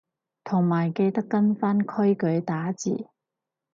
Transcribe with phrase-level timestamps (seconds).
[0.43, 3.07] 同埋記得跟返規矩打字